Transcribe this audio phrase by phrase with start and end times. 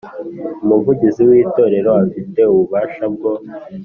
[0.63, 3.31] Umuvugizi w Itorero afite ububasha bwo